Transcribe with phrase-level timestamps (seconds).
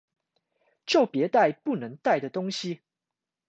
[0.87, 2.81] 就別帶不能帶的東西！